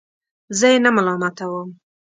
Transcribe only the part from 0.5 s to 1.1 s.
زه یې نه